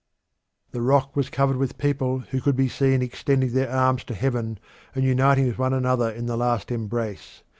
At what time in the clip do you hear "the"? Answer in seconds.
0.71-0.81, 6.25-6.35